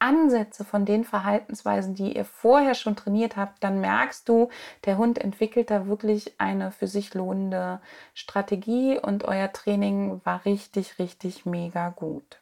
Ansätze 0.00 0.64
von 0.64 0.84
den 0.84 1.04
Verhaltensweisen, 1.04 1.94
die 1.94 2.16
ihr 2.16 2.24
vorher 2.24 2.74
schon 2.74 2.96
trainiert 2.96 3.36
habt, 3.36 3.62
dann 3.62 3.80
merkst 3.80 4.28
du, 4.28 4.48
der 4.84 4.98
Hund 4.98 5.18
entwickelt 5.18 5.70
da 5.70 5.86
wirklich 5.86 6.40
eine 6.40 6.72
für 6.72 6.88
sich 6.88 7.14
lohnende 7.14 7.80
Strategie 8.14 8.98
und 8.98 9.24
euer 9.24 9.52
Training 9.52 10.20
war 10.24 10.44
richtig, 10.44 10.98
richtig 10.98 11.46
mega 11.46 11.90
gut. 11.90 12.39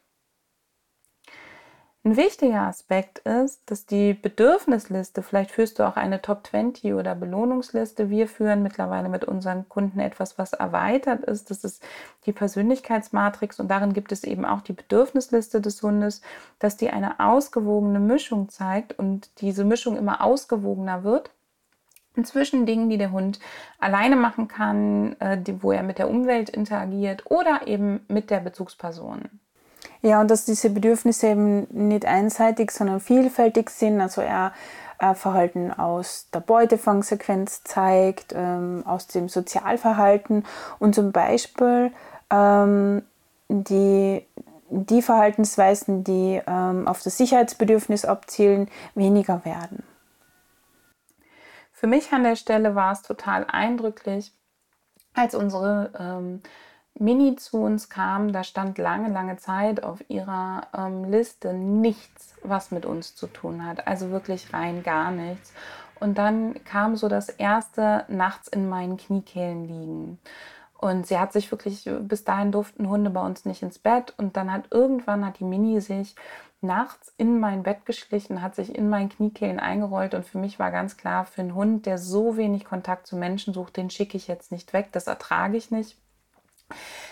Ein 2.09 2.17
wichtiger 2.17 2.61
Aspekt 2.61 3.19
ist, 3.19 3.61
dass 3.67 3.85
die 3.85 4.15
Bedürfnisliste, 4.15 5.21
vielleicht 5.21 5.51
führst 5.51 5.77
du 5.77 5.87
auch 5.87 5.95
eine 5.95 6.23
Top 6.23 6.47
20 6.47 6.95
oder 6.95 7.13
Belohnungsliste. 7.13 8.09
Wir 8.09 8.27
führen 8.27 8.63
mittlerweile 8.63 9.09
mit 9.09 9.25
unseren 9.25 9.69
Kunden 9.69 9.99
etwas, 9.99 10.39
was 10.39 10.53
erweitert 10.53 11.23
ist. 11.25 11.51
Das 11.51 11.63
ist 11.63 11.83
die 12.25 12.31
Persönlichkeitsmatrix 12.31 13.59
und 13.59 13.69
darin 13.69 13.93
gibt 13.93 14.11
es 14.11 14.23
eben 14.23 14.43
auch 14.43 14.61
die 14.61 14.73
Bedürfnisliste 14.73 15.61
des 15.61 15.83
Hundes, 15.83 16.23
dass 16.57 16.77
die 16.77 16.89
eine 16.89 17.19
ausgewogene 17.19 17.99
Mischung 17.99 18.49
zeigt 18.49 18.97
und 18.97 19.29
diese 19.41 19.63
Mischung 19.63 19.95
immer 19.95 20.23
ausgewogener 20.23 21.03
wird 21.03 21.29
zwischen 22.23 22.65
Dingen, 22.65 22.89
die 22.89 22.97
der 22.97 23.11
Hund 23.11 23.39
alleine 23.77 24.15
machen 24.15 24.47
kann, 24.47 25.15
äh, 25.19 25.37
wo 25.59 25.71
er 25.71 25.83
mit 25.83 25.99
der 25.99 26.09
Umwelt 26.09 26.49
interagiert 26.49 27.29
oder 27.29 27.67
eben 27.67 28.03
mit 28.07 28.31
der 28.31 28.39
Bezugsperson. 28.39 29.29
Ja, 30.01 30.21
und 30.21 30.31
dass 30.31 30.45
diese 30.45 30.69
Bedürfnisse 30.69 31.27
eben 31.27 31.67
nicht 31.71 32.05
einseitig, 32.05 32.71
sondern 32.71 32.99
vielfältig 32.99 33.69
sind. 33.69 33.99
Also 33.99 34.21
er 34.21 34.53
Verhalten 35.13 35.71
aus 35.71 36.27
der 36.33 36.41
Beutefangsequenz 36.41 37.63
zeigt, 37.63 38.33
ähm, 38.35 38.83
aus 38.85 39.07
dem 39.07 39.29
Sozialverhalten 39.29 40.45
und 40.77 40.93
zum 40.93 41.13
Beispiel 41.13 41.93
ähm, 42.29 43.03
die, 43.47 44.25
die 44.69 45.01
Verhaltensweisen, 45.01 46.03
die 46.03 46.41
ähm, 46.45 46.85
auf 46.85 47.01
das 47.01 47.17
Sicherheitsbedürfnis 47.17 48.03
abzielen, 48.03 48.69
weniger 48.93 49.45
werden. 49.45 49.83
Für 51.71 51.87
mich 51.87 52.11
an 52.11 52.23
der 52.23 52.35
Stelle 52.35 52.75
war 52.75 52.91
es 52.91 53.01
total 53.01 53.45
eindrücklich, 53.45 54.33
als 55.13 55.33
unsere 55.33 55.93
ähm, 55.97 56.41
Mini 56.95 57.35
zu 57.37 57.59
uns 57.59 57.89
kam, 57.89 58.33
da 58.33 58.43
stand 58.43 58.77
lange, 58.77 59.09
lange 59.09 59.37
Zeit 59.37 59.83
auf 59.83 60.03
ihrer 60.09 60.67
ähm, 60.77 61.05
Liste 61.05 61.53
nichts, 61.53 62.35
was 62.43 62.71
mit 62.71 62.85
uns 62.85 63.15
zu 63.15 63.27
tun 63.27 63.65
hat. 63.65 63.87
Also 63.87 64.11
wirklich 64.11 64.53
rein 64.53 64.83
gar 64.83 65.11
nichts. 65.11 65.53
Und 65.99 66.17
dann 66.17 66.63
kam 66.65 66.95
so 66.95 67.07
das 67.07 67.29
erste 67.29 68.05
nachts 68.07 68.47
in 68.47 68.69
meinen 68.69 68.97
Kniekehlen 68.97 69.67
liegen. 69.67 70.19
Und 70.77 71.07
sie 71.07 71.19
hat 71.19 71.33
sich 71.33 71.51
wirklich, 71.51 71.89
bis 72.01 72.23
dahin 72.23 72.53
durften 72.53 72.87
Hunde 72.87 73.09
bei 73.09 73.25
uns 73.25 73.43
nicht 73.43 73.63
ins 73.63 73.79
Bett. 73.79 74.13
Und 74.17 74.37
dann 74.37 74.51
hat 74.51 74.65
irgendwann 74.71 75.25
hat 75.25 75.39
die 75.39 75.43
Mini 75.43 75.81
sich 75.81 76.15
nachts 76.61 77.13
in 77.17 77.39
mein 77.39 77.63
Bett 77.63 77.85
geschlichen, 77.85 78.41
hat 78.41 78.55
sich 78.55 78.75
in 78.75 78.89
meinen 78.89 79.09
Kniekehlen 79.09 79.59
eingerollt. 79.59 80.13
Und 80.13 80.25
für 80.25 80.37
mich 80.37 80.57
war 80.57 80.71
ganz 80.71 80.95
klar, 80.95 81.25
für 81.25 81.41
einen 81.41 81.55
Hund, 81.55 81.85
der 81.85 81.97
so 81.97 82.37
wenig 82.37 82.63
Kontakt 82.65 83.07
zu 83.07 83.17
Menschen 83.17 83.53
sucht, 83.53 83.75
den 83.75 83.89
schicke 83.89 84.15
ich 84.15 84.27
jetzt 84.27 84.51
nicht 84.51 84.71
weg. 84.71 84.89
Das 84.93 85.07
ertrage 85.07 85.57
ich 85.57 85.69
nicht. 85.69 85.97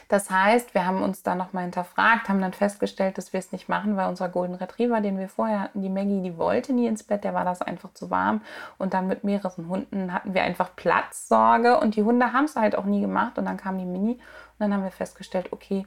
Das 0.07 0.29
heißt, 0.29 0.73
wir 0.73 0.85
haben 0.85 1.01
uns 1.01 1.23
da 1.23 1.35
nochmal 1.35 1.63
hinterfragt, 1.63 2.29
haben 2.29 2.41
dann 2.41 2.53
festgestellt, 2.53 3.17
dass 3.17 3.33
wir 3.33 3.39
es 3.39 3.51
nicht 3.51 3.67
machen, 3.67 3.97
weil 3.97 4.07
unser 4.07 4.29
Golden 4.29 4.55
Retriever, 4.55 5.01
den 5.01 5.19
wir 5.19 5.27
vorher 5.27 5.59
hatten, 5.59 5.81
die 5.81 5.89
Maggie, 5.89 6.21
die 6.21 6.37
wollte 6.37 6.73
nie 6.73 6.87
ins 6.87 7.03
Bett, 7.03 7.23
der 7.23 7.33
war 7.33 7.43
das 7.43 7.61
einfach 7.61 7.93
zu 7.93 8.09
warm. 8.09 8.41
Und 8.77 8.93
dann 8.93 9.07
mit 9.07 9.23
mehreren 9.23 9.67
Hunden 9.67 10.13
hatten 10.13 10.33
wir 10.33 10.43
einfach 10.43 10.75
Platzsorge 10.75 11.79
und 11.79 11.95
die 11.95 12.03
Hunde 12.03 12.31
haben 12.31 12.45
es 12.45 12.55
halt 12.55 12.77
auch 12.77 12.85
nie 12.85 13.01
gemacht. 13.01 13.37
Und 13.37 13.45
dann 13.45 13.57
kam 13.57 13.77
die 13.77 13.85
Mini 13.85 14.13
und 14.13 14.21
dann 14.59 14.73
haben 14.73 14.83
wir 14.83 14.91
festgestellt, 14.91 15.51
okay, 15.51 15.85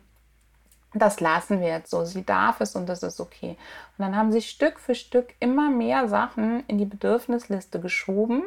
das 0.93 1.21
lassen 1.21 1.61
wir 1.61 1.69
jetzt 1.69 1.91
so. 1.91 2.05
Sie 2.05 2.25
darf 2.25 2.61
es 2.61 2.75
und 2.75 2.89
das 2.89 3.03
ist 3.03 3.21
okay. 3.21 3.57
Und 3.97 4.05
dann 4.05 4.17
haben 4.17 4.33
sie 4.33 4.43
Stück 4.43 4.81
für 4.81 4.95
Stück 4.95 5.35
immer 5.39 5.71
mehr 5.71 6.09
Sachen 6.09 6.65
in 6.67 6.79
die 6.79 6.85
Bedürfnisliste 6.85 7.81
geschoben 7.81 8.43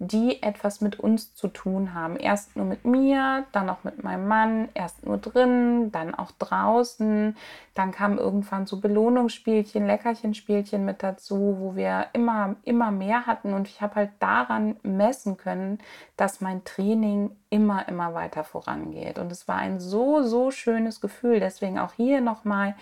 die 0.00 0.42
etwas 0.42 0.80
mit 0.80 0.98
uns 0.98 1.34
zu 1.34 1.48
tun 1.48 1.94
haben. 1.94 2.16
Erst 2.16 2.56
nur 2.56 2.66
mit 2.66 2.84
mir, 2.84 3.44
dann 3.52 3.70
auch 3.70 3.84
mit 3.84 4.02
meinem 4.02 4.26
Mann, 4.26 4.68
erst 4.74 5.06
nur 5.06 5.18
drin, 5.18 5.92
dann 5.92 6.14
auch 6.14 6.32
draußen. 6.32 7.36
Dann 7.74 7.92
kamen 7.92 8.18
irgendwann 8.18 8.66
so 8.66 8.80
Belohnungsspielchen, 8.80 9.86
Leckerchenspielchen 9.86 10.84
mit 10.84 11.02
dazu, 11.02 11.56
wo 11.58 11.76
wir 11.76 12.06
immer, 12.12 12.56
immer 12.64 12.90
mehr 12.90 13.26
hatten. 13.26 13.54
Und 13.54 13.68
ich 13.68 13.80
habe 13.80 13.94
halt 13.94 14.10
daran 14.18 14.76
messen 14.82 15.36
können, 15.36 15.78
dass 16.16 16.40
mein 16.40 16.64
Training 16.64 17.30
immer, 17.50 17.88
immer 17.88 18.14
weiter 18.14 18.42
vorangeht. 18.42 19.18
Und 19.20 19.30
es 19.30 19.46
war 19.46 19.56
ein 19.56 19.78
so, 19.78 20.22
so 20.22 20.50
schönes 20.50 21.00
Gefühl. 21.00 21.38
Deswegen 21.38 21.78
auch 21.78 21.92
hier 21.92 22.20
nochmal 22.20 22.74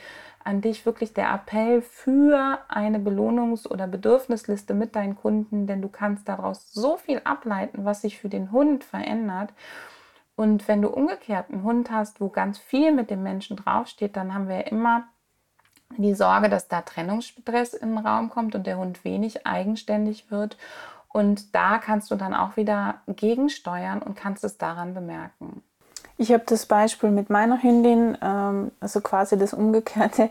an 0.44 0.60
dich 0.60 0.86
wirklich 0.86 1.14
der 1.14 1.32
Appell 1.32 1.82
für 1.82 2.58
eine 2.68 2.98
Belohnungs- 2.98 3.68
oder 3.68 3.86
Bedürfnisliste 3.86 4.74
mit 4.74 4.96
deinen 4.96 5.16
Kunden, 5.16 5.66
denn 5.66 5.82
du 5.82 5.88
kannst 5.88 6.28
daraus 6.28 6.72
so 6.72 6.96
viel 6.96 7.20
ableiten, 7.24 7.84
was 7.84 8.02
sich 8.02 8.18
für 8.18 8.28
den 8.28 8.52
Hund 8.52 8.84
verändert. 8.84 9.52
Und 10.34 10.66
wenn 10.68 10.82
du 10.82 10.88
umgekehrt 10.88 11.50
einen 11.50 11.62
Hund 11.62 11.90
hast, 11.90 12.20
wo 12.20 12.28
ganz 12.28 12.58
viel 12.58 12.92
mit 12.92 13.10
dem 13.10 13.22
Menschen 13.22 13.56
draufsteht, 13.56 14.16
dann 14.16 14.34
haben 14.34 14.48
wir 14.48 14.66
immer 14.66 15.04
die 15.98 16.14
Sorge, 16.14 16.48
dass 16.48 16.68
da 16.68 16.82
Trennungsstress 16.82 17.74
in 17.74 17.96
den 17.96 18.06
Raum 18.06 18.30
kommt 18.30 18.54
und 18.54 18.66
der 18.66 18.78
Hund 18.78 19.04
wenig 19.04 19.46
eigenständig 19.46 20.30
wird. 20.30 20.56
Und 21.08 21.54
da 21.54 21.78
kannst 21.78 22.10
du 22.10 22.16
dann 22.16 22.32
auch 22.32 22.56
wieder 22.56 23.02
gegensteuern 23.06 24.00
und 24.02 24.16
kannst 24.16 24.44
es 24.44 24.56
daran 24.56 24.94
bemerken. 24.94 25.62
Ich 26.22 26.32
habe 26.32 26.44
das 26.46 26.66
Beispiel 26.66 27.10
mit 27.10 27.30
meiner 27.30 27.60
Hündin, 27.64 28.16
ähm, 28.22 28.70
also 28.78 29.00
quasi 29.00 29.36
das 29.36 29.52
Umgekehrte. 29.52 30.30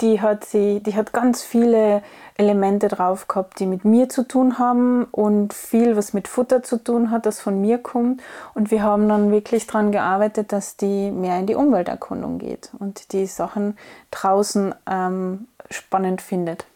Die 0.00 0.20
hat, 0.20 0.44
sie, 0.44 0.78
die 0.78 0.94
hat 0.94 1.12
ganz 1.12 1.42
viele 1.42 2.04
Elemente 2.36 2.86
drauf 2.86 3.26
gehabt, 3.26 3.58
die 3.58 3.66
mit 3.66 3.84
mir 3.84 4.08
zu 4.08 4.22
tun 4.22 4.60
haben 4.60 5.02
und 5.10 5.52
viel, 5.52 5.96
was 5.96 6.12
mit 6.12 6.28
Futter 6.28 6.62
zu 6.62 6.76
tun 6.76 7.10
hat, 7.10 7.26
das 7.26 7.40
von 7.40 7.60
mir 7.60 7.78
kommt. 7.78 8.22
Und 8.54 8.70
wir 8.70 8.84
haben 8.84 9.08
dann 9.08 9.32
wirklich 9.32 9.66
daran 9.66 9.90
gearbeitet, 9.90 10.52
dass 10.52 10.76
die 10.76 11.10
mehr 11.10 11.40
in 11.40 11.48
die 11.48 11.56
Umwelterkundung 11.56 12.38
geht 12.38 12.70
und 12.78 13.12
die 13.12 13.26
Sachen 13.26 13.76
draußen 14.12 14.76
ähm, 14.88 15.48
spannend 15.70 16.22
findet. 16.22 16.66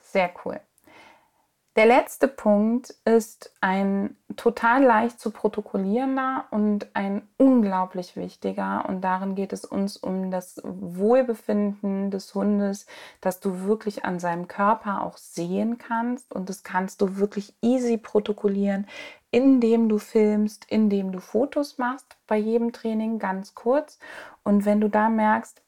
Sehr 0.00 0.30
cool. 0.44 0.60
Der 1.76 1.86
letzte 1.86 2.28
Punkt 2.28 2.94
ist 3.04 3.52
ein 3.60 4.16
total 4.36 4.84
leicht 4.84 5.18
zu 5.18 5.32
protokollierender 5.32 6.44
und 6.52 6.94
ein 6.94 7.26
unglaublich 7.36 8.14
wichtiger. 8.14 8.84
Und 8.88 9.00
darin 9.00 9.34
geht 9.34 9.52
es 9.52 9.64
uns 9.64 9.96
um 9.96 10.30
das 10.30 10.60
Wohlbefinden 10.62 12.12
des 12.12 12.32
Hundes, 12.32 12.86
dass 13.20 13.40
du 13.40 13.64
wirklich 13.64 14.04
an 14.04 14.20
seinem 14.20 14.46
Körper 14.46 15.02
auch 15.02 15.16
sehen 15.16 15.76
kannst. 15.76 16.32
Und 16.32 16.48
das 16.48 16.62
kannst 16.62 17.00
du 17.00 17.16
wirklich 17.16 17.52
easy 17.60 17.96
protokollieren, 17.96 18.86
indem 19.32 19.88
du 19.88 19.98
filmst, 19.98 20.66
indem 20.68 21.10
du 21.10 21.18
Fotos 21.18 21.78
machst 21.78 22.16
bei 22.28 22.36
jedem 22.36 22.72
Training 22.72 23.18
ganz 23.18 23.56
kurz. 23.56 23.98
Und 24.44 24.64
wenn 24.64 24.80
du 24.80 24.88
da 24.88 25.08
merkst, 25.08 25.60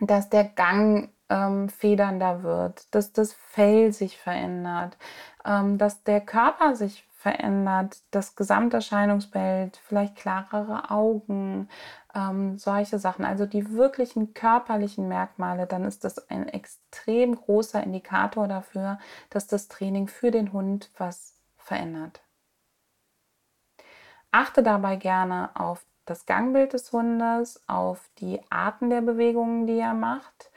dass 0.00 0.28
der 0.28 0.42
Gang 0.42 1.10
ähm, 1.30 1.68
federnder 1.68 2.42
wird, 2.42 2.94
dass 2.94 3.12
das 3.12 3.32
Fell 3.32 3.92
sich 3.92 4.18
verändert, 4.18 4.98
ähm, 5.44 5.78
dass 5.78 6.02
der 6.02 6.20
Körper 6.20 6.76
sich 6.76 7.06
verändert, 7.16 7.98
das 8.10 8.34
Gesamterscheinungsbild, 8.34 9.76
vielleicht 9.76 10.16
klarere 10.16 10.90
Augen, 10.90 11.68
ähm, 12.14 12.58
solche 12.58 12.98
Sachen, 12.98 13.24
also 13.24 13.46
die 13.46 13.72
wirklichen 13.72 14.34
körperlichen 14.34 15.06
Merkmale, 15.06 15.66
dann 15.66 15.84
ist 15.84 16.04
das 16.04 16.30
ein 16.30 16.48
extrem 16.48 17.36
großer 17.36 17.82
Indikator 17.82 18.48
dafür, 18.48 18.98
dass 19.28 19.46
das 19.46 19.68
Training 19.68 20.08
für 20.08 20.30
den 20.30 20.52
Hund 20.52 20.90
was 20.96 21.34
verändert. 21.58 22.20
Achte 24.32 24.62
dabei 24.62 24.96
gerne 24.96 25.50
auf 25.54 25.84
das 26.06 26.24
Gangbild 26.24 26.72
des 26.72 26.90
Hundes, 26.90 27.62
auf 27.68 28.08
die 28.18 28.40
Arten 28.48 28.90
der 28.90 29.02
Bewegungen, 29.02 29.66
die 29.66 29.78
er 29.78 29.94
macht 29.94 30.50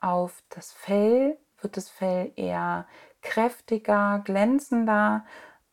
auf 0.00 0.42
das 0.50 0.72
Fell, 0.72 1.38
wird 1.60 1.76
das 1.76 1.88
Fell 1.88 2.32
eher 2.36 2.86
kräftiger, 3.22 4.20
glänzender. 4.24 5.24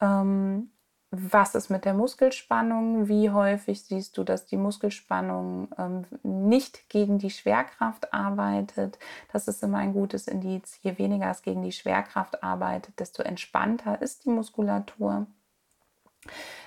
Ähm, 0.01 0.71
was 1.11 1.55
ist 1.55 1.69
mit 1.69 1.85
der 1.85 1.93
Muskelspannung? 1.93 3.07
Wie 3.07 3.29
häufig 3.29 3.83
siehst 3.83 4.17
du, 4.17 4.23
dass 4.23 4.45
die 4.45 4.57
Muskelspannung 4.57 5.69
ähm, 5.77 6.05
nicht 6.23 6.89
gegen 6.89 7.19
die 7.19 7.29
Schwerkraft 7.29 8.13
arbeitet? 8.13 8.99
Das 9.31 9.47
ist 9.47 9.63
immer 9.63 9.77
ein 9.77 9.93
gutes 9.93 10.27
Indiz. 10.27 10.77
Je 10.81 10.97
weniger 10.97 11.29
es 11.29 11.41
gegen 11.41 11.61
die 11.61 11.71
Schwerkraft 11.71 12.43
arbeitet, 12.43 12.99
desto 12.99 13.23
entspannter 13.23 14.01
ist 14.01 14.25
die 14.25 14.29
Muskulatur. 14.29 15.27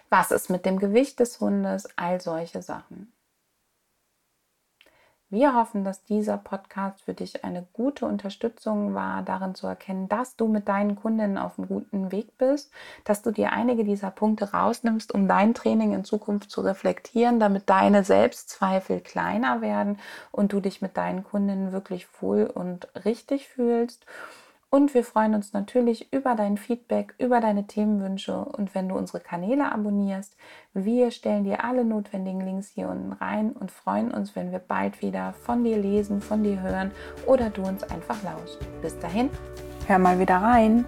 Was 0.09 0.31
ist 0.31 0.49
mit 0.49 0.65
dem 0.65 0.79
Gewicht 0.79 1.21
des 1.21 1.41
Hundes? 1.41 1.89
All 1.97 2.21
solche 2.21 2.63
Sachen. 2.63 3.13
Wir 5.31 5.55
hoffen, 5.55 5.85
dass 5.85 6.05
dieser 6.05 6.39
Podcast 6.39 7.03
für 7.03 7.13
dich 7.13 7.45
eine 7.45 7.67
gute 7.75 8.07
Unterstützung 8.07 8.95
war, 8.95 9.23
darin 9.23 9.55
zu 9.55 9.67
erkennen, 9.67 10.09
dass 10.09 10.37
du 10.37 10.49
mit 10.49 10.69
deinen 10.69 10.97
Kundinnen 10.97 11.37
auf 11.37 11.59
einem 11.59 11.69
guten 11.69 12.11
Weg 12.11 12.39
bist, 12.39 12.73
dass 13.05 13.21
du 13.21 13.31
dir 13.31 13.53
einige 13.53 13.85
dieser 13.85 14.11
Punkte 14.11 14.53
rausnimmst, 14.53 15.13
um 15.13 15.29
dein 15.29 15.53
Training 15.53 15.93
in 15.93 16.05
Zukunft 16.05 16.51
zu 16.51 16.63
reflektieren, 16.63 17.41
damit 17.41 17.69
deine 17.69 18.05
Selbstzweifel 18.05 19.03
kleiner 19.03 19.61
werden 19.61 19.99
und 20.33 20.55
du 20.55 20.61
dich 20.61 20.81
mit 20.81 20.97
deinen 20.97 21.25
Kundinnen 21.25 21.73
wirklich 21.73 22.09
wohl 22.23 22.45
und 22.47 22.89
richtig 23.05 23.49
fühlst. 23.49 24.07
Und 24.71 24.93
wir 24.93 25.03
freuen 25.03 25.35
uns 25.35 25.55
natürlich 25.55 26.13
über 26.13 26.35
dein 26.35 26.59
Feedback, 26.59 27.15
über 27.19 27.41
deine 27.41 27.67
Themenwünsche 27.67 28.37
und 28.37 28.75
wenn 28.75 28.89
du 28.89 28.97
unsere 28.97 29.21
Kanäle 29.21 29.73
abonnierst. 29.73 30.37
Wir 30.75 31.11
stellen 31.11 31.45
dir 31.45 31.65
alle 31.65 31.87
notwendigen 31.87 32.43
Links 32.43 32.69
hier 32.69 32.91
unten 32.91 33.13
rein 33.13 33.53
und 33.53 33.71
freuen 33.71 34.11
uns, 34.11 34.37
wenn 34.37 34.53
wir 34.53 34.59
bald 34.59 35.01
wieder 35.01 35.33
von 35.33 35.65
dir 35.65 35.79
lesen, 35.79 36.21
von 36.21 36.43
dir 36.43 36.61
hören 36.61 36.91
oder 37.27 37.49
du 37.49 37.63
uns 37.63 37.83
einfach 37.83 38.23
lauschst. 38.23 38.59
Bis 38.83 38.99
dahin, 38.99 39.31
hör 39.87 39.99
mal 39.99 40.19
wieder 40.19 40.37
rein. 40.37 40.85